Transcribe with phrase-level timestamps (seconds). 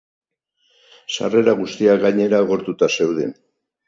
[1.15, 3.37] Sarrera guztiak, gainera, agortuta zeuden.